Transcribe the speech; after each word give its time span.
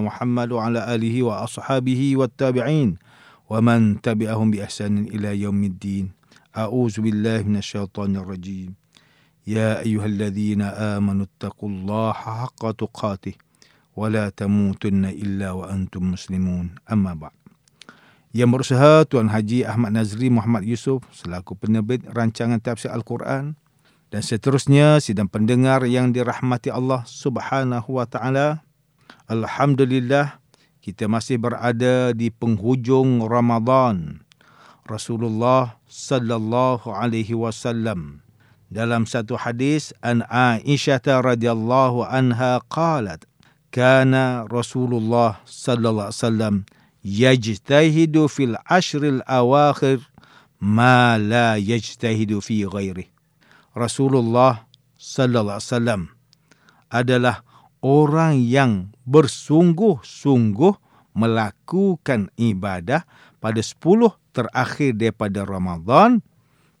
Muhammad 0.00 0.48
wa 0.56 0.64
ala 0.64 0.88
alihi 0.88 1.20
wa 1.20 1.44
ashabihi 1.44 2.16
wa 2.16 2.24
tabi'in 2.32 2.96
wa 3.44 3.60
man 3.60 4.00
tabi'ahum 4.00 4.56
bi 4.56 4.64
ihsanin 4.64 5.04
ila 5.12 5.36
yaumiddin. 5.36 6.16
A'udzu 6.56 7.04
billahi 7.04 7.44
minasyaitonir 7.44 8.24
rajim. 8.24 8.72
Ya 9.44 9.84
ayyuhalladzina 9.84 10.96
amanu 10.96 11.28
taqullaha 11.36 12.48
haqqa 12.48 12.72
tuqatih 12.72 13.36
wa 13.92 14.08
la 14.08 14.32
tamutunna 14.32 15.12
illa 15.12 15.52
wa 15.52 15.68
antum 15.68 16.16
muslimun. 16.16 16.80
Amma 16.88 17.12
ba'd. 17.12 17.36
Yang 18.32 18.48
berusaha 18.48 19.04
Tuan 19.04 19.28
Haji 19.28 19.68
Ahmad 19.68 19.92
Nazri 19.92 20.32
Muhammad 20.32 20.64
Yusof 20.64 21.04
selaku 21.12 21.52
penerbit 21.52 22.00
rancangan 22.08 22.64
tafsir 22.64 22.88
Al-Quran 22.88 23.60
dan 24.12 24.20
seterusnya 24.20 25.00
sidang 25.00 25.24
pendengar 25.24 25.88
yang 25.88 26.12
dirahmati 26.12 26.68
Allah 26.68 27.00
Subhanahu 27.08 27.96
wa 27.96 28.04
taala. 28.04 28.60
Alhamdulillah 29.24 30.36
kita 30.84 31.08
masih 31.08 31.40
berada 31.40 32.12
di 32.12 32.28
penghujung 32.28 33.24
Ramadan. 33.24 34.20
Rasulullah 34.84 35.80
sallallahu 35.88 36.92
alaihi 36.92 37.32
wasallam 37.32 38.20
dalam 38.68 39.08
satu 39.08 39.40
hadis 39.40 39.96
an 40.04 40.20
Aisyah 40.28 41.00
radhiyallahu 41.00 42.04
anha 42.04 42.60
qalat 42.68 43.24
kana 43.72 44.44
Rasulullah 44.52 45.40
sallallahu 45.48 46.12
alaihi 46.12 46.20
wasallam 46.20 46.54
yajtahidu 47.00 48.28
fil 48.28 48.60
ashril 48.68 49.24
awakhir 49.24 50.04
ma 50.60 51.16
la 51.16 51.56
yajtahidu 51.56 52.44
fi 52.44 52.68
ghairi. 52.68 53.11
Rasulullah 53.72 54.68
sallallahu 54.96 55.58
alaihi 55.58 55.70
wasallam 55.72 56.02
adalah 56.92 57.36
orang 57.80 58.38
yang 58.38 58.92
bersungguh-sungguh 59.08 60.74
melakukan 61.12 62.32
ibadah 62.40 63.04
pada 63.42 63.60
10 63.60 64.16
terakhir 64.32 64.96
daripada 64.96 65.44
Ramadan 65.44 66.24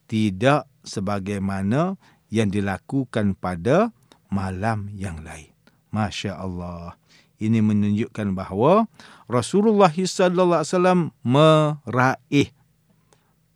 tidak 0.08 0.68
sebagaimana 0.84 1.96
yang 2.32 2.48
dilakukan 2.48 3.36
pada 3.36 3.92
malam 4.32 4.88
yang 4.96 5.20
lain. 5.20 5.52
Masya 5.92 6.40
Allah. 6.40 6.96
Ini 7.36 7.60
menunjukkan 7.60 8.32
bahawa 8.32 8.86
Rasulullah 9.28 9.92
sallallahu 9.92 10.62
alaihi 10.62 10.72
wasallam 10.72 11.00
meraih 11.26 12.48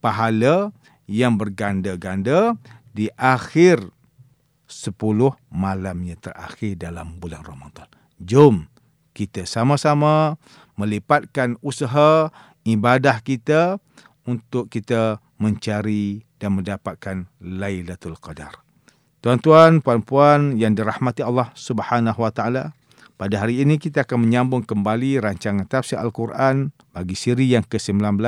pahala 0.02 0.74
yang 1.06 1.38
berganda-ganda 1.38 2.58
di 2.96 3.12
akhir 3.20 3.92
10 4.64 4.96
malamnya 5.52 6.16
terakhir 6.16 6.80
dalam 6.80 7.20
bulan 7.20 7.44
Ramadan. 7.44 7.84
Jom 8.16 8.64
kita 9.12 9.44
sama-sama 9.44 10.40
melipatkan 10.80 11.60
usaha 11.60 12.32
ibadah 12.64 13.20
kita 13.20 13.76
untuk 14.24 14.72
kita 14.72 15.20
mencari 15.36 16.24
dan 16.40 16.56
mendapatkan 16.56 17.28
Lailatul 17.40 18.16
Qadar. 18.16 18.64
Tuan-tuan, 19.20 19.84
puan-puan 19.84 20.56
yang 20.56 20.72
dirahmati 20.76 21.20
Allah 21.24 21.52
Subhanahu 21.56 22.20
wa 22.20 22.32
taala, 22.32 22.76
pada 23.16 23.40
hari 23.40 23.64
ini 23.64 23.80
kita 23.80 24.04
akan 24.04 24.28
menyambung 24.28 24.60
kembali 24.64 25.24
rancangan 25.24 25.64
tafsir 25.64 25.96
Al-Quran 25.96 26.68
bagi 26.92 27.16
siri 27.16 27.48
yang 27.48 27.64
ke-19. 27.64 28.20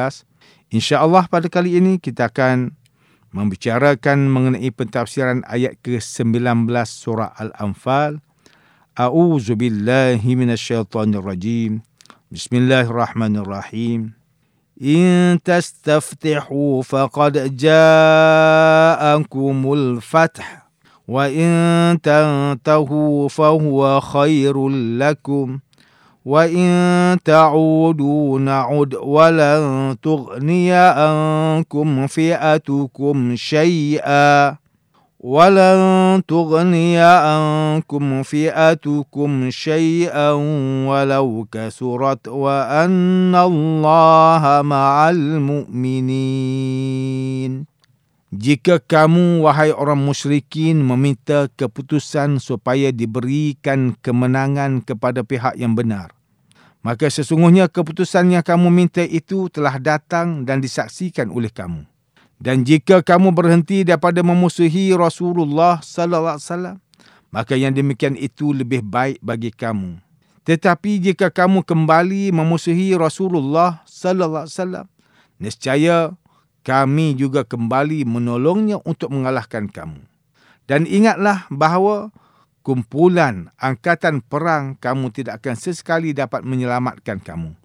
Insya-Allah 0.73 1.29
pada 1.29 1.47
kali 1.53 1.77
ini 1.77 2.01
kita 2.01 2.33
akan 2.33 2.73
membicarakan 3.34 4.30
mengenai 4.30 4.70
pentafsiran 4.70 5.42
ayat 5.50 5.80
ke-19 5.82 6.70
surah 6.86 7.34
Al-Anfal. 7.36 8.22
A'udzu 8.94 9.58
billahi 9.58 10.38
minasyaitonir 10.38 11.26
rajim. 11.26 11.82
Bismillahirrahmanirrahim. 12.30 14.14
In 14.78 15.38
tastaftihu 15.42 16.86
faqad 16.86 17.50
ja'akumul 17.58 17.98
fath. 20.02 20.64
وإن 21.08 22.00
تنتهوا 22.00 23.28
فهو 23.28 24.00
خير 24.02 24.70
لكم 24.70 25.60
وإن 26.29 27.25
تعودوا 27.25 28.39
نعد 28.39 28.95
ولن 28.95 29.97
تغني 30.03 30.73
عنكم 30.73 32.07
فئتكم 32.07 33.37
شيئا 33.37 34.57
ولن 35.21 35.81
تغني 36.29 36.99
عنكم 37.01 38.23
فئتكم 38.23 39.51
شيئا 39.51 40.31
ولو 40.89 41.47
كثرت 41.53 42.29
وأن 42.29 43.35
الله 43.35 44.63
مع 44.63 45.11
المؤمنين 45.11 46.69
jika 48.29 48.77
kamu, 48.77 49.41
wahai 49.41 49.73
orang 49.73 50.05
musyrikin, 50.05 50.85
meminta 50.85 51.49
keputusan 51.57 52.37
supaya 52.37 52.93
diberikan 52.93 53.97
kemenangan 54.05 54.85
kepada 54.85 55.25
pihak 55.25 55.57
yang 55.57 55.73
benar, 55.73 56.18
maka 56.83 57.11
sesungguhnya 57.11 57.67
keputusan 57.67 58.33
yang 58.33 58.45
kamu 58.47 58.71
minta 58.71 59.03
itu 59.03 59.51
telah 59.51 59.77
datang 59.83 60.47
dan 60.47 60.63
disaksikan 60.63 61.29
oleh 61.29 61.51
kamu. 61.51 61.83
Dan 62.39 62.63
jika 62.63 63.03
kamu 63.03 63.35
berhenti 63.35 63.83
daripada 63.83 64.23
memusuhi 64.23 64.95
Rasulullah 64.95 65.83
sallallahu 65.83 66.39
alaihi 66.39 66.47
wasallam, 66.47 66.77
maka 67.35 67.59
yang 67.59 67.75
demikian 67.75 68.15
itu 68.15 68.55
lebih 68.55 68.87
baik 68.87 69.19
bagi 69.19 69.51
kamu. 69.51 69.99
Tetapi 70.47 71.03
jika 71.03 71.35
kamu 71.35 71.67
kembali 71.67 72.31
memusuhi 72.31 72.95
Rasulullah 72.95 73.83
sallallahu 73.85 74.47
alaihi 74.47 74.55
wasallam, 74.55 74.87
niscaya 75.43 76.15
kami 76.63 77.19
juga 77.19 77.43
kembali 77.43 78.07
menolongnya 78.07 78.79
untuk 78.87 79.11
mengalahkan 79.11 79.67
kamu. 79.67 79.99
Dan 80.71 80.87
ingatlah 80.87 81.49
bahawa 81.51 82.15
kumpulan 82.69 83.49
angkatan 83.57 84.21
perang 84.21 84.77
kamu 84.77 85.09
tidak 85.09 85.41
akan 85.41 85.57
sesekali 85.57 86.13
dapat 86.13 86.45
menyelamatkan 86.45 87.17
kamu. 87.17 87.57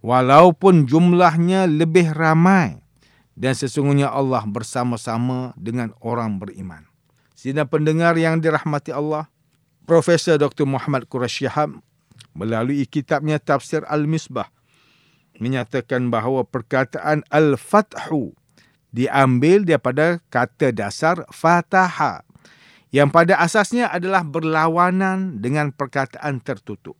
Walaupun 0.00 0.88
jumlahnya 0.88 1.68
lebih 1.68 2.16
ramai 2.16 2.80
dan 3.36 3.52
sesungguhnya 3.52 4.08
Allah 4.08 4.48
bersama-sama 4.48 5.52
dengan 5.60 5.92
orang 6.00 6.40
beriman. 6.40 6.88
Sidang 7.36 7.68
pendengar 7.68 8.16
yang 8.16 8.40
dirahmati 8.40 8.96
Allah, 8.96 9.28
Profesor 9.84 10.40
Dr. 10.40 10.64
Muhammad 10.64 11.04
Qurash 11.04 11.44
Shihab 11.44 11.76
melalui 12.32 12.88
kitabnya 12.88 13.36
Tafsir 13.36 13.84
Al-Misbah 13.92 14.48
menyatakan 15.36 16.08
bahawa 16.08 16.48
perkataan 16.48 17.28
al-fathu 17.28 18.32
diambil 18.88 19.68
daripada 19.68 20.24
kata 20.32 20.72
dasar 20.72 21.28
fataha 21.28 22.24
yang 22.90 23.14
pada 23.14 23.38
asasnya 23.38 23.90
adalah 23.90 24.26
berlawanan 24.26 25.38
dengan 25.38 25.70
perkataan 25.70 26.42
tertutup. 26.42 26.98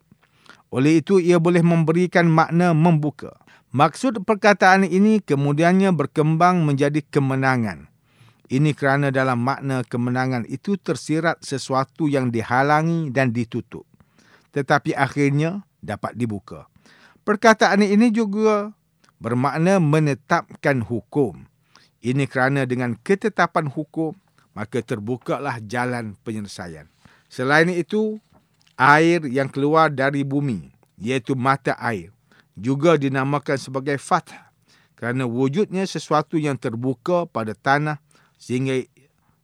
Oleh 0.71 1.03
itu 1.03 1.19
ia 1.19 1.43
boleh 1.43 1.67
memberikan 1.67 2.31
makna 2.31 2.71
membuka. 2.71 3.35
Maksud 3.75 4.23
perkataan 4.23 4.87
ini 4.87 5.19
kemudiannya 5.23 5.91
berkembang 5.95 6.63
menjadi 6.63 7.03
kemenangan. 7.07 7.91
Ini 8.51 8.75
kerana 8.75 9.15
dalam 9.15 9.47
makna 9.47 9.87
kemenangan 9.87 10.43
itu 10.51 10.75
tersirat 10.75 11.39
sesuatu 11.43 12.11
yang 12.11 12.35
dihalangi 12.35 13.15
dan 13.15 13.31
ditutup. 13.31 13.87
Tetapi 14.51 14.95
akhirnya 14.95 15.63
dapat 15.79 16.19
dibuka. 16.19 16.67
Perkataan 17.23 17.87
ini 17.87 18.11
juga 18.11 18.75
bermakna 19.23 19.79
menetapkan 19.79 20.83
hukum. 20.83 21.47
Ini 22.03 22.27
kerana 22.27 22.67
dengan 22.67 22.99
ketetapan 22.99 23.71
hukum, 23.71 24.19
maka 24.57 24.83
terbukalah 24.83 25.63
jalan 25.65 26.19
penyelesaian. 26.27 26.91
Selain 27.31 27.71
itu, 27.71 28.19
air 28.75 29.23
yang 29.29 29.47
keluar 29.47 29.93
dari 29.93 30.27
bumi, 30.27 30.73
iaitu 30.99 31.39
mata 31.39 31.79
air, 31.79 32.11
juga 32.59 32.99
dinamakan 32.99 33.57
sebagai 33.57 33.97
fath 33.97 34.35
kerana 35.01 35.25
wujudnya 35.25 35.89
sesuatu 35.89 36.37
yang 36.37 36.61
terbuka 36.61 37.25
pada 37.25 37.57
tanah 37.57 38.03
sehingga 38.37 38.85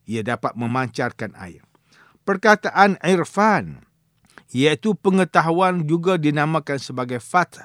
ia 0.04 0.22
dapat 0.22 0.52
memancarkan 0.52 1.32
air. 1.40 1.64
Perkataan 2.28 3.00
irfan 3.00 3.80
iaitu 4.52 4.92
pengetahuan 4.98 5.86
juga 5.88 6.20
dinamakan 6.20 6.76
sebagai 6.76 7.22
fath 7.24 7.62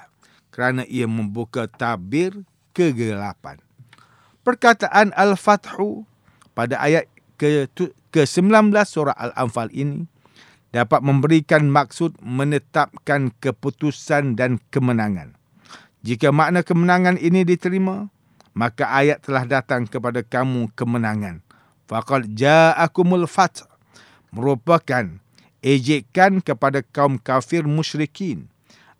kerana 0.56 0.88
ia 0.88 1.04
membuka 1.10 1.68
tabir 1.68 2.32
kegelapan. 2.72 3.60
Perkataan 4.42 5.14
Al-Fathu 5.14 6.08
pada 6.58 6.80
ayat 6.82 7.06
ke-19 7.42 8.70
surah 8.86 9.18
Al-Anfal 9.18 9.74
ini 9.74 10.06
dapat 10.70 11.02
memberikan 11.02 11.68
maksud 11.68 12.16
menetapkan 12.22 13.34
keputusan 13.42 14.38
dan 14.38 14.62
kemenangan. 14.70 15.34
Jika 16.06 16.30
makna 16.30 16.62
kemenangan 16.62 17.18
ini 17.18 17.42
diterima, 17.42 18.14
maka 18.54 18.88
ayat 18.90 19.26
telah 19.26 19.44
datang 19.50 19.90
kepada 19.90 20.22
kamu 20.22 20.70
kemenangan. 20.78 21.42
Faqad 21.90 22.30
ja'akumul 22.38 23.28
fath 23.28 23.68
merupakan 24.32 25.20
ejekan 25.60 26.40
kepada 26.40 26.82
kaum 26.82 27.20
kafir 27.20 27.68
musyrikin 27.68 28.48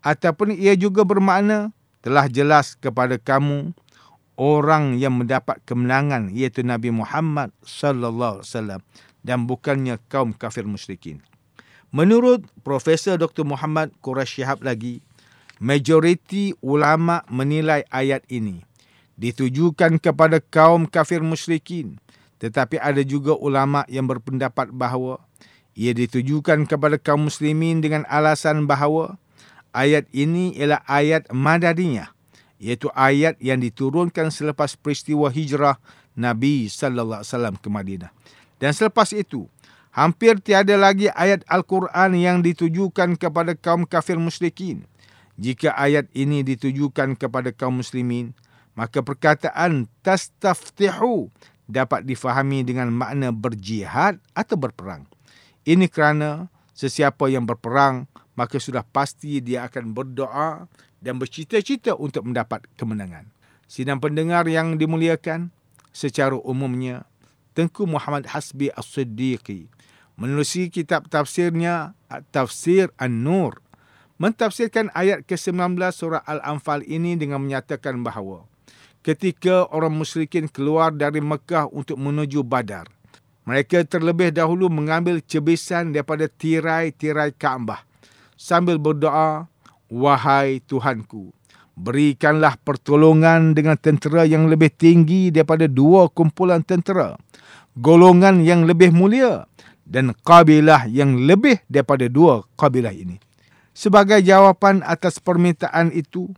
ataupun 0.04 0.52
ia 0.52 0.76
juga 0.76 1.02
bermakna 1.02 1.72
telah 2.04 2.28
jelas 2.28 2.76
kepada 2.76 3.16
kamu 3.16 3.72
orang 4.40 4.96
yang 4.96 5.20
mendapat 5.20 5.60
kemenangan 5.68 6.32
iaitu 6.32 6.64
Nabi 6.64 6.92
Muhammad 6.94 7.52
sallallahu 7.62 8.40
alaihi 8.40 8.48
wasallam 8.48 8.80
dan 9.22 9.46
bukannya 9.46 10.00
kaum 10.10 10.34
kafir 10.34 10.66
musyrikin. 10.66 11.22
Menurut 11.92 12.48
Profesor 12.64 13.20
Dr. 13.20 13.44
Muhammad 13.44 13.92
Quraisy 14.00 14.40
Shihab 14.40 14.64
lagi, 14.64 15.04
majoriti 15.62 16.56
ulama 16.64 17.22
menilai 17.30 17.84
ayat 17.92 18.24
ini 18.32 18.64
ditujukan 19.20 20.00
kepada 20.02 20.40
kaum 20.42 20.88
kafir 20.88 21.22
musyrikin 21.22 22.02
tetapi 22.42 22.80
ada 22.82 22.98
juga 23.06 23.38
ulama 23.38 23.86
yang 23.86 24.10
berpendapat 24.10 24.74
bahawa 24.74 25.22
ia 25.78 25.94
ditujukan 25.94 26.66
kepada 26.66 26.98
kaum 26.98 27.30
muslimin 27.30 27.78
dengan 27.78 28.02
alasan 28.10 28.66
bahawa 28.66 29.20
ayat 29.70 30.10
ini 30.10 30.52
ialah 30.58 30.82
ayat 30.90 31.30
madaniyah 31.30 32.11
iaitu 32.62 32.86
ayat 32.94 33.34
yang 33.42 33.58
diturunkan 33.58 34.30
selepas 34.30 34.78
peristiwa 34.78 35.26
hijrah 35.26 35.82
Nabi 36.14 36.70
sallallahu 36.70 37.26
alaihi 37.26 37.32
wasallam 37.34 37.54
ke 37.58 37.66
Madinah. 37.66 38.10
Dan 38.62 38.70
selepas 38.70 39.10
itu, 39.10 39.50
hampir 39.90 40.38
tiada 40.38 40.78
lagi 40.78 41.10
ayat 41.10 41.42
Al-Quran 41.50 42.14
yang 42.14 42.38
ditujukan 42.38 43.18
kepada 43.18 43.58
kaum 43.58 43.82
kafir 43.82 44.14
musyrikin. 44.22 44.86
Jika 45.34 45.74
ayat 45.74 46.06
ini 46.14 46.46
ditujukan 46.46 47.18
kepada 47.18 47.50
kaum 47.50 47.82
muslimin, 47.82 48.30
maka 48.78 49.02
perkataan 49.02 49.90
tastaftihu 50.06 51.34
dapat 51.66 52.06
difahami 52.06 52.62
dengan 52.62 52.94
makna 52.94 53.34
berjihad 53.34 54.22
atau 54.38 54.54
berperang. 54.54 55.10
Ini 55.66 55.90
kerana 55.90 56.46
sesiapa 56.76 57.26
yang 57.26 57.42
berperang, 57.42 58.06
maka 58.38 58.62
sudah 58.62 58.86
pasti 58.86 59.42
dia 59.42 59.66
akan 59.66 59.90
berdoa 59.90 60.70
dan 61.02 61.18
bercita-cita 61.18 61.98
untuk 61.98 62.30
mendapat 62.30 62.64
kemenangan. 62.78 63.28
Sidang 63.66 63.98
pendengar 63.98 64.46
yang 64.46 64.78
dimuliakan, 64.78 65.50
secara 65.90 66.38
umumnya, 66.38 67.04
Tengku 67.52 67.84
Muhammad 67.84 68.32
Hasbi 68.32 68.72
As-Siddiqi 68.72 69.68
menerusi 70.16 70.72
kitab 70.72 71.08
tafsirnya 71.08 71.92
Tafsir 72.32 72.92
An-Nur 73.00 73.60
mentafsirkan 74.20 74.92
ayat 74.92 75.24
ke-19 75.28 75.76
surah 75.92 76.22
Al-Anfal 76.24 76.84
ini 76.88 77.16
dengan 77.16 77.44
menyatakan 77.44 78.00
bahawa 78.00 78.48
ketika 79.04 79.68
orang 79.68 79.92
musyrikin 79.92 80.48
keluar 80.48 80.94
dari 80.96 81.20
Mekah 81.20 81.68
untuk 81.72 82.00
menuju 82.00 82.40
Badar 82.40 82.88
mereka 83.44 83.82
terlebih 83.82 84.30
dahulu 84.32 84.70
mengambil 84.72 85.18
cebisan 85.20 85.90
daripada 85.92 86.30
tirai-tirai 86.30 87.34
Kaabah 87.36 87.82
sambil 88.38 88.80
berdoa 88.80 89.51
wahai 89.92 90.64
Tuhanku 90.64 91.36
berikanlah 91.76 92.56
pertolongan 92.64 93.52
dengan 93.52 93.76
tentera 93.76 94.24
yang 94.24 94.48
lebih 94.48 94.72
tinggi 94.72 95.28
daripada 95.28 95.68
dua 95.68 96.08
kumpulan 96.08 96.64
tentera 96.64 97.16
golongan 97.76 98.44
yang 98.44 98.68
lebih 98.68 98.92
mulia 98.92 99.48
dan 99.88 100.12
kabilah 100.24 100.88
yang 100.88 101.16
lebih 101.24 101.60
daripada 101.68 102.08
dua 102.08 102.44
kabilah 102.56 102.92
ini. 102.92 103.20
Sebagai 103.72 104.20
jawapan 104.20 104.84
atas 104.84 105.16
permintaan 105.16 105.92
itu, 105.96 106.28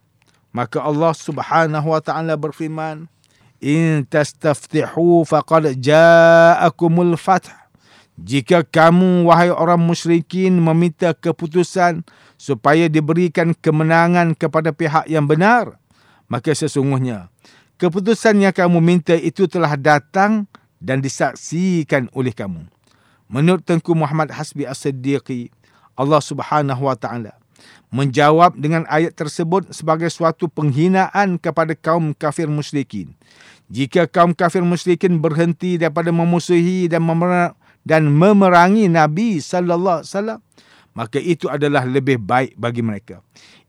maka 0.55 0.79
Allah 0.79 1.11
Subhanahu 1.15 1.91
wa 1.91 1.99
taala 1.99 2.39
berfirman, 2.39 3.11
"In 3.59 4.07
tastaftihu 4.07 5.27
faqad 5.27 5.75
ja'akumul 5.83 7.19
fath." 7.19 7.64
Jika 8.15 8.63
kamu 8.63 9.27
wahai 9.27 9.51
orang 9.51 9.83
musyrikin 9.83 10.55
meminta 10.63 11.11
keputusan 11.19 12.07
supaya 12.39 12.87
diberikan 12.87 13.51
kemenangan 13.59 14.39
kepada 14.39 14.71
pihak 14.71 15.11
yang 15.11 15.27
benar, 15.27 15.83
maka 16.31 16.55
sesungguhnya 16.55 17.27
keputusan 17.83 18.39
yang 18.39 18.55
kamu 18.55 18.79
minta 18.79 19.19
itu 19.19 19.51
telah 19.51 19.75
datang 19.75 20.47
dan 20.79 21.03
disaksikan 21.03 22.07
oleh 22.15 22.31
kamu. 22.31 22.71
Menurut 23.27 23.67
Tengku 23.67 23.99
Muhammad 23.99 24.31
Hasbi 24.31 24.63
As-Siddiqi, 24.63 25.51
Allah 25.99 26.23
Subhanahu 26.23 26.87
wa 26.87 26.95
taala 26.95 27.35
menjawab 27.91 28.59
dengan 28.59 28.87
ayat 28.91 29.15
tersebut 29.15 29.71
sebagai 29.71 30.11
suatu 30.11 30.47
penghinaan 30.51 31.39
kepada 31.39 31.75
kaum 31.75 32.15
kafir 32.15 32.47
musyrikin. 32.47 33.15
Jika 33.71 34.07
kaum 34.07 34.35
kafir 34.35 34.63
musyrikin 34.63 35.19
berhenti 35.19 35.79
daripada 35.79 36.11
memusuhi 36.15 36.87
dan 36.87 37.03
memer- 37.03 37.55
dan 37.85 38.09
memerangi 38.09 38.89
Nabi 38.89 39.39
sallallahu 39.39 40.01
alaihi 40.03 40.11
wasallam, 40.11 40.41
maka 40.97 41.19
itu 41.21 41.47
adalah 41.53 41.85
lebih 41.85 42.19
baik 42.19 42.57
bagi 42.57 42.81
mereka. 42.81 43.21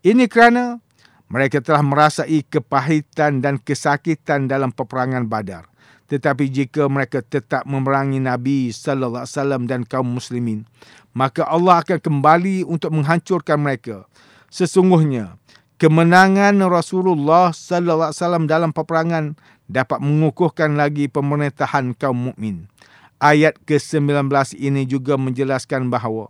Ini 0.01 0.25
kerana 0.31 0.79
mereka 1.27 1.59
telah 1.59 1.83
merasai 1.83 2.45
kepahitan 2.47 3.43
dan 3.43 3.59
kesakitan 3.59 4.47
dalam 4.47 4.71
peperangan 4.71 5.27
Badar. 5.27 5.67
Tetapi 6.05 6.53
jika 6.53 6.85
mereka 6.85 7.25
tetap 7.25 7.65
memerangi 7.65 8.21
Nabi 8.21 8.69
sallallahu 8.69 9.25
alaihi 9.25 9.33
wasallam 9.33 9.61
dan 9.65 9.81
kaum 9.81 10.05
muslimin, 10.05 10.69
maka 11.17 11.41
Allah 11.49 11.81
akan 11.81 11.97
kembali 11.97 12.61
untuk 12.61 12.93
menghancurkan 12.93 13.57
mereka. 13.57 14.05
Sesungguhnya 14.53 15.41
kemenangan 15.81 16.61
Rasulullah 16.69 17.49
sallallahu 17.49 18.13
alaihi 18.13 18.21
wasallam 18.21 18.45
dalam 18.45 18.69
peperangan 18.69 19.33
dapat 19.65 19.97
mengukuhkan 19.97 20.77
lagi 20.77 21.09
pemerintahan 21.09 21.97
kaum 21.97 22.29
mukmin. 22.29 22.69
Ayat 23.15 23.55
ke-19 23.63 24.27
ini 24.59 24.83
juga 24.83 25.15
menjelaskan 25.15 25.87
bahawa 25.87 26.27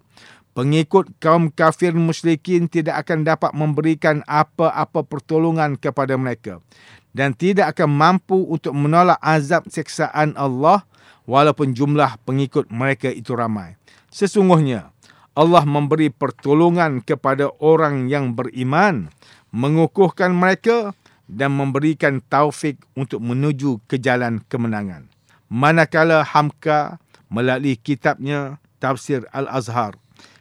pengikut 0.56 1.12
kaum 1.20 1.52
kafir 1.52 1.92
musyrikin 1.98 2.70
tidak 2.72 3.04
akan 3.06 3.28
dapat 3.28 3.52
memberikan 3.52 4.24
apa-apa 4.30 5.04
pertolongan 5.04 5.76
kepada 5.76 6.16
mereka 6.16 6.64
dan 7.12 7.36
tidak 7.36 7.76
akan 7.76 7.92
mampu 7.92 8.38
untuk 8.48 8.72
menolak 8.72 9.20
azab 9.20 9.68
seksaan 9.68 10.36
Allah 10.40 10.84
walaupun 11.26 11.72
jumlah 11.72 12.22
pengikut 12.24 12.68
mereka 12.72 13.08
itu 13.12 13.34
ramai. 13.34 13.76
Sesungguhnya 14.12 14.96
Allah 15.36 15.68
memberi 15.68 16.08
pertolongan 16.12 17.04
kepada 17.04 17.52
orang 17.60 18.08
yang 18.08 18.32
beriman, 18.32 19.12
mengukuhkan 19.52 20.32
mereka 20.32 20.96
dan 21.28 21.52
memberikan 21.56 22.24
taufik 22.24 22.80
untuk 22.96 23.20
menuju 23.20 23.84
ke 23.90 24.00
jalan 24.00 24.40
kemenangan. 24.48 25.15
Manakala 25.52 26.26
Hamka 26.26 26.98
melalui 27.30 27.78
kitabnya 27.78 28.58
Tafsir 28.82 29.26
Al-Azhar. 29.32 29.96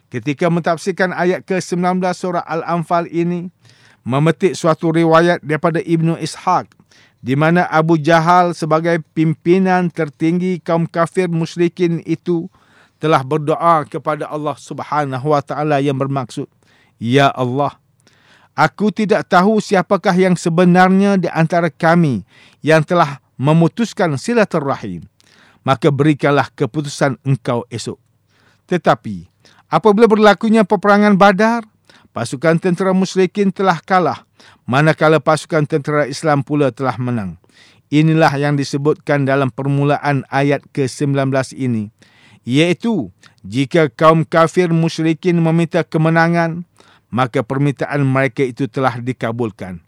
Ketika 0.08 0.46
mentafsirkan 0.46 1.10
ayat 1.10 1.42
ke-19 1.42 1.98
surah 2.14 2.44
Al-Anfal 2.46 3.10
ini, 3.10 3.50
memetik 4.04 4.54
suatu 4.54 4.92
riwayat 4.92 5.40
daripada 5.42 5.80
Ibnu 5.80 6.20
Ishaq 6.20 6.70
di 7.24 7.32
mana 7.40 7.64
Abu 7.72 7.96
Jahal 7.96 8.52
sebagai 8.52 9.00
pimpinan 9.16 9.88
tertinggi 9.88 10.60
kaum 10.60 10.84
kafir 10.84 11.32
musyrikin 11.32 12.04
itu 12.04 12.52
telah 13.00 13.24
berdoa 13.24 13.88
kepada 13.88 14.28
Allah 14.28 14.52
Subhanahu 14.60 15.32
wa 15.32 15.40
taala 15.40 15.80
yang 15.80 15.96
bermaksud 15.96 16.44
ya 17.00 17.32
Allah 17.32 17.80
aku 18.52 18.92
tidak 18.92 19.24
tahu 19.24 19.56
siapakah 19.56 20.12
yang 20.12 20.36
sebenarnya 20.36 21.16
di 21.16 21.32
antara 21.32 21.72
kami 21.72 22.28
yang 22.60 22.84
telah 22.84 23.23
memutuskan 23.40 24.14
silaturrahim 24.18 25.06
maka 25.64 25.88
berikanlah 25.88 26.50
keputusan 26.52 27.18
engkau 27.24 27.64
esok 27.72 27.98
tetapi 28.66 29.28
apabila 29.68 30.08
berlakunya 30.08 30.64
peperangan 30.64 31.16
Badar 31.18 31.64
pasukan 32.14 32.62
tentera 32.62 32.94
musyrikin 32.94 33.50
telah 33.50 33.82
kalah, 33.82 34.22
manakala 34.64 35.18
pasukan 35.18 35.66
tentera 35.66 36.06
Islam 36.06 36.46
pula 36.46 36.70
telah 36.70 36.94
menang. 36.96 37.36
Inilah 37.90 38.32
yang 38.38 38.54
disebutkan 38.54 39.26
dalam 39.26 39.50
permulaan 39.50 40.24
ayat 40.30 40.62
ke-19 40.70 41.28
ini, 41.58 41.90
iaitu 42.46 43.10
jika 43.44 43.90
kaum 43.92 44.24
kafir 44.24 44.70
musyrikin 44.70 45.36
meminta 45.42 45.84
kemenangan, 45.84 46.64
maka 47.12 47.44
permintaan 47.44 48.06
mereka 48.06 48.46
itu 48.46 48.70
telah 48.70 48.98
dikabulkan. 49.02 49.82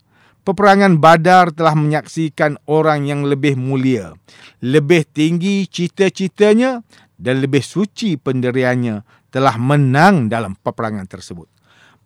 Peperangan 0.47 1.03
Badar 1.03 1.51
telah 1.51 1.75
menyaksikan 1.75 2.55
orang 2.71 3.03
yang 3.11 3.27
lebih 3.27 3.59
mulia, 3.59 4.15
lebih 4.63 5.03
tinggi 5.03 5.67
cita-citanya 5.67 6.87
dan 7.19 7.43
lebih 7.43 7.67
suci 7.67 8.15
pendiriannya 8.15 9.03
telah 9.35 9.59
menang 9.59 10.31
dalam 10.31 10.55
peperangan 10.55 11.11
tersebut. 11.11 11.51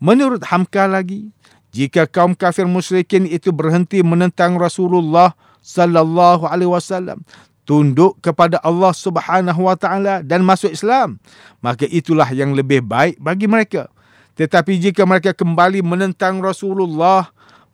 Menurut 0.00 0.40
Hamka 0.48 0.88
lagi, 0.88 1.28
jika 1.68 2.08
kaum 2.08 2.32
kafir 2.32 2.64
musyrikin 2.64 3.28
itu 3.28 3.52
berhenti 3.52 4.00
menentang 4.00 4.56
Rasulullah 4.56 5.36
sallallahu 5.60 6.48
alaihi 6.48 6.72
wasallam, 6.72 7.20
tunduk 7.68 8.16
kepada 8.24 8.56
Allah 8.64 8.96
Subhanahu 8.96 9.68
wa 9.68 9.76
taala 9.76 10.24
dan 10.24 10.40
masuk 10.40 10.72
Islam, 10.72 11.20
maka 11.60 11.84
itulah 11.84 12.26
yang 12.32 12.56
lebih 12.56 12.80
baik 12.80 13.20
bagi 13.20 13.44
mereka. 13.44 13.92
Tetapi 14.40 14.80
jika 14.80 15.04
mereka 15.04 15.36
kembali 15.36 15.84
menentang 15.84 16.40
Rasulullah, 16.40 17.28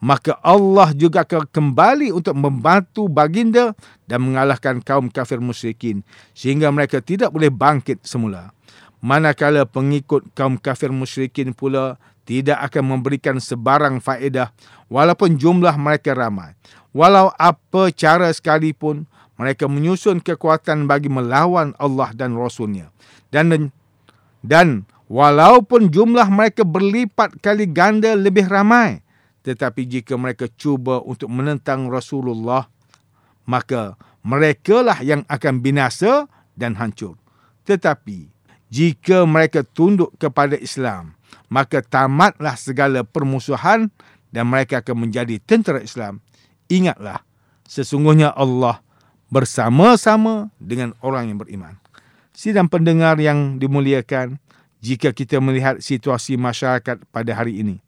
maka 0.06 0.38
Allah 0.38 0.94
juga 0.94 1.26
akan 1.26 1.50
kembali 1.50 2.14
untuk 2.14 2.38
membantu 2.38 3.10
baginda 3.10 3.75
dan 4.06 4.22
mengalahkan 4.22 4.78
kaum 4.78 5.10
kafir 5.10 5.42
musyrikin 5.42 6.06
sehingga 6.30 6.70
mereka 6.70 7.02
tidak 7.02 7.34
boleh 7.34 7.50
bangkit 7.50 8.06
semula. 8.06 8.54
Manakala 9.02 9.66
pengikut 9.66 10.30
kaum 10.38 10.62
kafir 10.62 10.94
musyrikin 10.94 11.50
pula 11.50 11.98
tidak 12.22 12.70
akan 12.70 12.94
memberikan 12.94 13.42
sebarang 13.42 13.98
faedah 13.98 14.54
walaupun 14.86 15.34
jumlah 15.34 15.75
mereka 15.75 16.14
ramai. 16.14 16.54
Walau 16.94 17.34
apa 17.34 17.90
cara 17.90 18.30
sekalipun, 18.30 19.10
mereka 19.34 19.66
menyusun 19.66 20.22
kekuatan 20.22 20.86
bagi 20.86 21.10
melawan 21.10 21.75
Allah 21.82 22.14
dan 22.14 22.38
Rasulnya. 22.38 22.94
Dan 23.34 23.75
dan 24.46 24.86
walaupun 25.10 25.90
jumlah 25.90 26.30
mereka 26.30 26.62
berlipat 26.62 27.42
kali 27.42 27.66
ganda 27.66 28.14
lebih 28.14 28.46
ramai, 28.46 29.04
tetapi 29.46 29.86
jika 29.86 30.18
mereka 30.18 30.50
cuba 30.58 30.98
untuk 30.98 31.30
menentang 31.30 31.86
Rasulullah, 31.86 32.66
maka 33.46 33.94
mereka 34.26 34.82
lah 34.82 34.98
yang 35.06 35.22
akan 35.30 35.62
binasa 35.62 36.26
dan 36.58 36.74
hancur. 36.74 37.14
Tetapi 37.62 38.26
jika 38.74 39.22
mereka 39.22 39.62
tunduk 39.62 40.10
kepada 40.18 40.58
Islam, 40.58 41.14
maka 41.46 41.78
tamatlah 41.78 42.58
segala 42.58 43.06
permusuhan 43.06 43.86
dan 44.34 44.50
mereka 44.50 44.82
akan 44.82 45.06
menjadi 45.06 45.38
tentera 45.38 45.78
Islam. 45.78 46.18
Ingatlah, 46.66 47.22
sesungguhnya 47.70 48.34
Allah 48.34 48.82
bersama-sama 49.30 50.50
dengan 50.58 50.90
orang 51.06 51.30
yang 51.30 51.38
beriman. 51.38 51.78
Sidang 52.34 52.66
pendengar 52.66 53.22
yang 53.22 53.62
dimuliakan, 53.62 54.42
jika 54.82 55.14
kita 55.14 55.38
melihat 55.38 55.78
situasi 55.78 56.34
masyarakat 56.34 57.06
pada 57.14 57.30
hari 57.30 57.62
ini, 57.62 57.78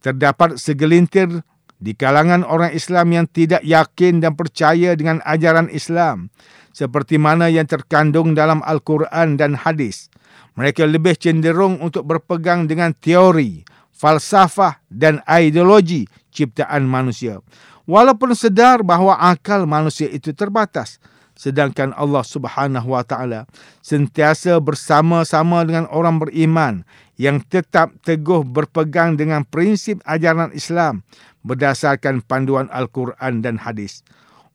terdapat 0.00 0.56
segelintir 0.56 1.44
di 1.80 1.96
kalangan 1.96 2.44
orang 2.44 2.76
Islam 2.76 3.12
yang 3.12 3.26
tidak 3.28 3.64
yakin 3.64 4.20
dan 4.20 4.36
percaya 4.36 4.92
dengan 4.92 5.24
ajaran 5.24 5.72
Islam 5.72 6.28
seperti 6.70 7.18
mana 7.18 7.50
yang 7.50 7.66
terkandung 7.66 8.32
dalam 8.32 8.62
Al-Quran 8.62 9.36
dan 9.36 9.58
hadis. 9.58 10.08
Mereka 10.54 10.86
lebih 10.86 11.16
cenderung 11.18 11.78
untuk 11.78 12.06
berpegang 12.06 12.66
dengan 12.66 12.94
teori, 12.94 13.62
falsafah 13.94 14.82
dan 14.90 15.22
ideologi 15.26 16.06
ciptaan 16.30 16.86
manusia. 16.86 17.42
Walaupun 17.90 18.36
sedar 18.38 18.86
bahawa 18.86 19.18
akal 19.18 19.66
manusia 19.66 20.06
itu 20.06 20.30
terbatas, 20.30 21.02
sedangkan 21.40 21.96
Allah 21.96 22.20
Subhanahu 22.20 22.92
wa 22.92 23.00
taala 23.00 23.48
sentiasa 23.80 24.60
bersama-sama 24.60 25.64
dengan 25.64 25.88
orang 25.88 26.20
beriman 26.20 26.84
yang 27.16 27.40
tetap 27.40 27.96
teguh 28.04 28.44
berpegang 28.44 29.16
dengan 29.16 29.48
prinsip 29.48 30.04
ajaran 30.04 30.52
Islam 30.52 31.00
berdasarkan 31.40 32.20
panduan 32.20 32.68
Al-Quran 32.68 33.40
dan 33.40 33.56
hadis. 33.56 34.04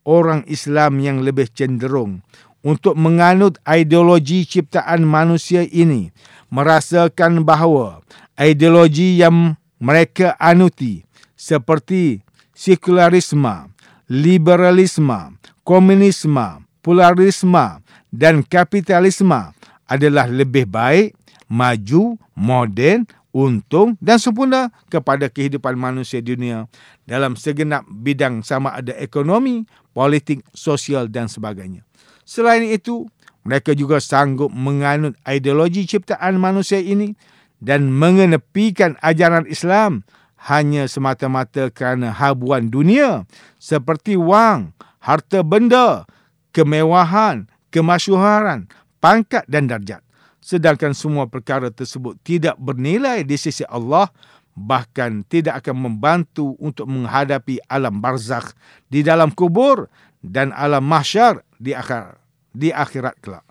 Orang 0.05 0.45
Islam 0.45 1.01
yang 1.01 1.25
lebih 1.25 1.49
cenderung 1.49 2.21
untuk 2.61 2.93
menganut 2.93 3.57
ideologi 3.65 4.45
ciptaan 4.45 5.01
manusia 5.01 5.65
ini 5.65 6.13
merasakan 6.53 7.41
bahawa 7.41 8.05
ideologi 8.37 9.17
yang 9.17 9.57
mereka 9.81 10.37
anuti 10.37 11.01
seperti 11.33 12.21
sekularisme, 12.53 13.73
liberalisme, 14.05 15.41
komunisme, 15.65 16.64
pluralisme 16.85 17.81
dan 18.13 18.45
kapitalisme 18.45 19.49
adalah 19.89 20.29
lebih 20.29 20.69
baik, 20.69 21.17
maju, 21.49 22.13
moden, 22.37 23.09
untung 23.33 23.97
dan 23.97 24.21
sempurna 24.21 24.69
kepada 24.93 25.25
kehidupan 25.27 25.73
manusia 25.73 26.21
dunia 26.21 26.69
dalam 27.09 27.33
segenap 27.33 27.83
bidang 27.89 28.45
sama 28.45 28.77
ada 28.77 28.93
ekonomi, 29.01 29.65
politik, 29.97 30.45
sosial 30.53 31.09
dan 31.09 31.25
sebagainya. 31.25 31.81
Selain 32.21 32.63
itu, 32.63 33.09
mereka 33.41 33.73
juga 33.73 33.97
sanggup 33.97 34.53
menganut 34.53 35.17
ideologi 35.25 35.89
ciptaan 35.89 36.37
manusia 36.37 36.79
ini 36.79 37.17
dan 37.59 37.89
mengenepikan 37.89 38.95
ajaran 39.01 39.49
Islam 39.49 40.05
hanya 40.47 40.85
semata-mata 40.85 41.73
kerana 41.73 42.13
habuan 42.13 42.69
dunia 42.69 43.25
seperti 43.57 44.15
wang, 44.17 44.73
harta 45.03 45.41
benda, 45.41 46.07
kemewahan, 46.55 47.51
kemasyuharan, 47.75 48.71
pangkat 49.03 49.43
dan 49.51 49.67
darjat. 49.67 49.99
Sedangkan 50.39 50.95
semua 50.95 51.27
perkara 51.27 51.67
tersebut 51.67 52.15
tidak 52.23 52.55
bernilai 52.55 53.27
di 53.27 53.35
sisi 53.35 53.67
Allah 53.67 54.07
bahkan 54.55 55.27
tidak 55.27 55.59
akan 55.59 55.91
membantu 55.91 56.55
untuk 56.63 56.87
menghadapi 56.87 57.59
alam 57.67 57.99
barzakh 57.99 58.55
di 58.87 59.03
dalam 59.03 59.35
kubur 59.35 59.91
dan 60.23 60.55
alam 60.55 60.87
mahsyar 60.87 61.43
di 61.59 61.75
akhir 61.75 62.15
di 62.55 62.71
akhirat 62.71 63.19
kelak. 63.19 63.43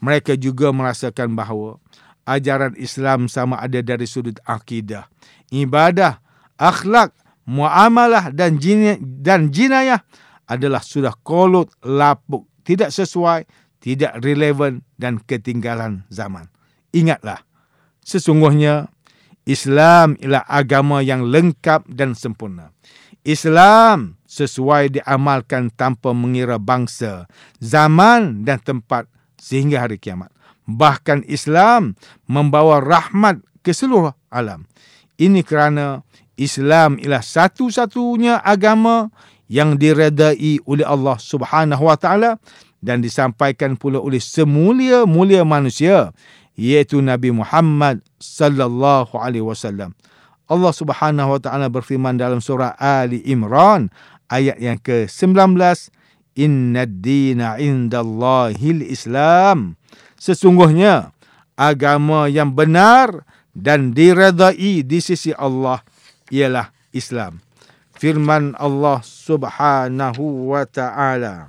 Mereka 0.00 0.40
juga 0.40 0.72
merasakan 0.72 1.36
bahawa 1.36 1.76
ajaran 2.24 2.72
Islam 2.80 3.28
sama 3.28 3.60
ada 3.60 3.84
dari 3.84 4.08
sudut 4.08 4.40
akidah, 4.48 5.12
ibadah, 5.52 6.24
akhlak, 6.56 7.12
muamalah 7.44 8.32
dan 8.32 8.56
jin 8.56 8.96
dan 9.20 9.52
jinayah 9.52 10.00
adalah 10.46 10.82
sudah 10.82 11.14
kolot, 11.22 11.70
lapuk, 11.82 12.46
tidak 12.62 12.90
sesuai, 12.94 13.46
tidak 13.82 14.18
relevan 14.22 14.82
dan 14.98 15.22
ketinggalan 15.22 16.06
zaman. 16.10 16.50
Ingatlah, 16.90 17.42
sesungguhnya 18.02 18.90
Islam 19.46 20.18
ialah 20.18 20.42
agama 20.50 21.02
yang 21.06 21.26
lengkap 21.30 21.86
dan 21.86 22.18
sempurna. 22.18 22.74
Islam 23.26 24.18
sesuai 24.26 24.98
diamalkan 24.98 25.70
tanpa 25.74 26.14
mengira 26.14 26.58
bangsa, 26.58 27.26
zaman 27.58 28.46
dan 28.46 28.62
tempat 28.62 29.10
sehingga 29.38 29.86
hari 29.86 29.98
kiamat. 29.98 30.30
Bahkan 30.66 31.26
Islam 31.30 31.94
membawa 32.26 32.82
rahmat 32.82 33.38
ke 33.62 33.70
seluruh 33.70 34.14
alam. 34.30 34.66
Ini 35.18 35.46
kerana 35.46 36.02
Islam 36.36 36.98
ialah 36.98 37.22
satu-satunya 37.22 38.42
agama 38.42 39.08
yang 39.46 39.78
diredai 39.78 40.58
oleh 40.66 40.86
Allah 40.86 41.16
Subhanahu 41.18 41.86
Wa 41.86 41.96
Taala 41.98 42.38
dan 42.86 43.02
disampaikan 43.02 43.74
pula 43.74 43.98
oleh 43.98 44.20
semulia-mulia 44.20 45.42
manusia 45.42 46.14
iaitu 46.54 47.02
Nabi 47.02 47.32
Muhammad 47.32 48.00
sallallahu 48.22 49.12
alaihi 49.18 49.44
wasallam. 49.44 49.92
Allah 50.46 50.70
Subhanahu 50.70 51.36
wa 51.36 51.40
taala 51.42 51.66
berfirman 51.66 52.14
dalam 52.14 52.38
surah 52.38 52.78
Ali 52.78 53.18
Imran 53.26 53.90
ayat 54.30 54.62
yang 54.62 54.78
ke-19 54.78 55.58
Inna 56.36 56.86
dina 56.86 57.58
indallahil 57.58 58.86
Islam. 58.86 59.74
Sesungguhnya 60.20 61.10
agama 61.58 62.30
yang 62.30 62.54
benar 62.54 63.26
dan 63.56 63.90
diredai 63.96 64.84
di 64.86 64.98
sisi 65.02 65.32
Allah 65.34 65.82
ialah 66.30 66.70
Islam 66.94 67.45
firman 67.96 68.52
Allah 68.60 69.00
Subhanahu 69.00 70.52
wa 70.52 70.62
taala. 70.68 71.48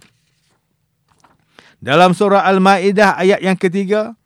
Dalam 1.78 2.18
surah 2.18 2.48
Al-Maidah 2.48 3.20
ayat 3.22 3.40
yang 3.44 3.60
ketiga, 3.60 4.18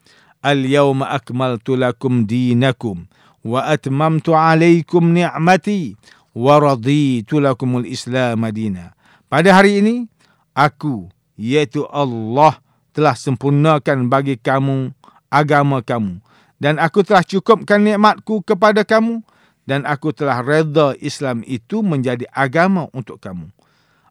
Al-yawma 0.42 1.14
akmaltu 1.14 1.78
lakum 1.78 2.26
dinakum 2.26 3.06
wa 3.46 3.62
atmamtu 3.68 4.34
alaikum 4.34 5.14
ni'mati 5.14 5.94
wa 6.34 6.58
raditu 6.58 7.38
lakumul 7.38 7.86
Islam 7.86 8.42
madina. 8.42 8.98
Pada 9.30 9.54
hari 9.54 9.84
ini, 9.84 10.10
aku, 10.58 11.12
iaitu 11.38 11.86
Allah, 11.92 12.58
telah 12.92 13.14
sempurnakan 13.14 14.10
bagi 14.10 14.36
kamu 14.40 14.92
agama 15.32 15.80
kamu. 15.86 16.20
Dan 16.62 16.78
aku 16.78 17.02
telah 17.02 17.26
cukupkan 17.26 17.82
nikmatku 17.82 18.46
kepada 18.46 18.86
kamu 18.86 19.26
dan 19.70 19.86
aku 19.86 20.12
telah 20.12 20.42
redha 20.42 20.98
Islam 21.00 21.46
itu 21.46 21.86
menjadi 21.86 22.26
agama 22.34 22.90
untuk 22.92 23.22
kamu. 23.22 23.50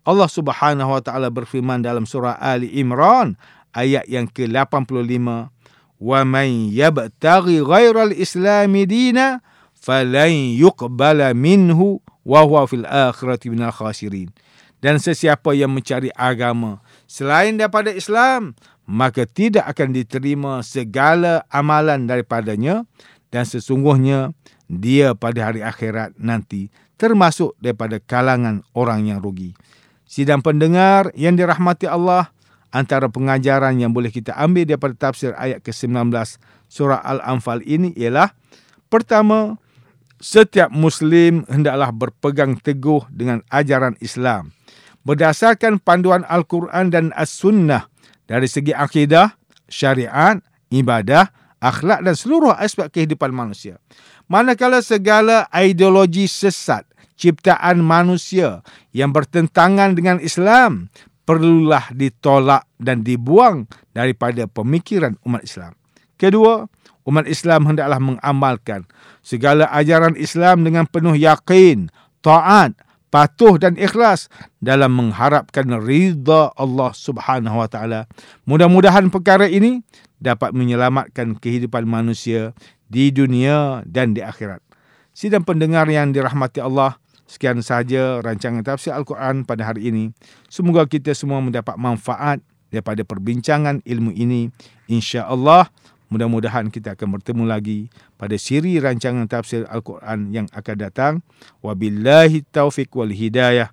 Allah 0.06 0.28
Subhanahu 0.30 0.96
wa 0.96 1.02
taala 1.04 1.28
berfirman 1.28 1.84
dalam 1.84 2.08
surah 2.08 2.38
Ali 2.40 2.72
Imran 2.80 3.36
ayat 3.76 4.08
yang 4.08 4.26
ke-85, 4.26 5.52
"Wa 6.00 6.20
man 6.24 6.72
yabtaghi 6.72 7.60
ghairal 7.60 8.14
Islam 8.16 8.74
dina 8.88 9.44
falan 9.76 10.56
yuqbala 10.56 11.36
minhu 11.36 12.00
wa 12.24 12.40
huwa 12.42 12.64
fil 12.64 12.88
akhirati 12.88 13.52
minal 13.52 13.74
khasirin." 13.74 14.32
Dan 14.80 14.96
sesiapa 14.96 15.52
yang 15.52 15.76
mencari 15.76 16.08
agama 16.16 16.80
selain 17.04 17.60
daripada 17.60 17.92
Islam, 17.92 18.56
maka 18.88 19.28
tidak 19.28 19.68
akan 19.76 19.92
diterima 19.92 20.64
segala 20.64 21.44
amalan 21.52 22.08
daripadanya 22.08 22.88
dan 23.28 23.44
sesungguhnya 23.44 24.32
dia 24.70 25.18
pada 25.18 25.50
hari 25.50 25.66
akhirat 25.66 26.14
nanti 26.14 26.70
termasuk 26.94 27.58
daripada 27.58 27.98
kalangan 27.98 28.62
orang 28.70 29.10
yang 29.10 29.18
rugi. 29.18 29.58
Sidang 30.06 30.46
pendengar 30.46 31.10
yang 31.18 31.34
dirahmati 31.34 31.90
Allah, 31.90 32.30
antara 32.70 33.10
pengajaran 33.10 33.82
yang 33.82 33.90
boleh 33.90 34.14
kita 34.14 34.30
ambil 34.38 34.62
daripada 34.62 35.10
tafsir 35.10 35.34
ayat 35.34 35.58
ke-19 35.66 36.14
surah 36.70 37.02
Al-Anfal 37.02 37.66
ini 37.66 37.90
ialah 37.98 38.30
pertama, 38.86 39.58
setiap 40.22 40.70
muslim 40.70 41.42
hendaklah 41.50 41.90
berpegang 41.90 42.54
teguh 42.62 43.02
dengan 43.10 43.42
ajaran 43.50 43.98
Islam 43.98 44.54
berdasarkan 45.04 45.80
panduan 45.80 46.28
Al-Quran 46.28 46.92
dan 46.92 47.10
As-Sunnah 47.16 47.88
dari 48.28 48.46
segi 48.46 48.76
akidah, 48.76 49.34
syariat, 49.66 50.38
ibadah, 50.70 51.32
akhlak 51.60 52.00
dan 52.02 52.16
seluruh 52.16 52.56
aspek 52.56 52.88
kehidupan 52.90 53.30
manusia. 53.30 53.76
Manakala 54.26 54.80
segala 54.80 55.46
ideologi 55.52 56.26
sesat 56.26 56.88
ciptaan 57.20 57.84
manusia 57.84 58.64
yang 58.96 59.12
bertentangan 59.12 59.92
dengan 59.92 60.16
Islam 60.24 60.88
perlulah 61.28 61.92
ditolak 61.94 62.66
dan 62.80 63.04
dibuang 63.04 63.68
daripada 63.92 64.48
pemikiran 64.48 65.14
umat 65.28 65.44
Islam. 65.44 65.76
Kedua, 66.16 66.66
umat 67.06 67.28
Islam 67.28 67.68
hendaklah 67.68 68.00
mengamalkan 68.00 68.88
segala 69.20 69.68
ajaran 69.70 70.16
Islam 70.16 70.64
dengan 70.64 70.88
penuh 70.88 71.14
yakin, 71.14 71.92
taat, 72.24 72.74
patuh 73.10 73.58
dan 73.58 73.74
ikhlas 73.76 74.30
dalam 74.62 74.94
mengharapkan 74.94 75.66
ridha 75.82 76.54
Allah 76.54 76.90
Subhanahu 76.94 77.60
wa 77.60 77.68
taala. 77.68 78.06
Mudah-mudahan 78.46 79.10
perkara 79.10 79.50
ini 79.50 79.82
dapat 80.22 80.54
menyelamatkan 80.54 81.36
kehidupan 81.36 81.84
manusia 81.84 82.54
di 82.86 83.10
dunia 83.10 83.82
dan 83.84 84.14
di 84.14 84.22
akhirat. 84.22 84.62
Sidang 85.10 85.44
pendengar 85.44 85.90
yang 85.90 86.14
dirahmati 86.14 86.62
Allah, 86.62 86.96
Sekian 87.30 87.62
sahaja 87.62 88.18
rancangan 88.26 88.66
tafsir 88.66 88.90
Al-Quran 88.90 89.46
pada 89.46 89.62
hari 89.62 89.86
ini. 89.86 90.10
Semoga 90.50 90.82
kita 90.82 91.14
semua 91.14 91.38
mendapat 91.38 91.78
manfaat 91.78 92.42
daripada 92.74 93.06
perbincangan 93.06 93.86
ilmu 93.86 94.10
ini. 94.10 94.50
Insya 94.90 95.30
Allah, 95.30 95.70
mudah-mudahan 96.10 96.68
kita 96.68 96.98
akan 96.98 97.16
bertemu 97.16 97.44
lagi 97.46 97.88
pada 98.18 98.34
siri 98.36 98.76
rancangan 98.82 99.24
tafsir 99.30 99.64
Al-Quran 99.70 100.34
yang 100.34 100.46
akan 100.52 100.76
datang. 100.76 101.14
Wabillahi 101.62 102.44
taufiq 102.50 102.90
wal 102.92 103.14
hidayah. 103.14 103.70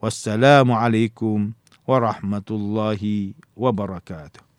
Wassalamualaikum 0.00 1.52
warahmatullahi 1.84 3.36
wabarakatuh. 3.52 4.49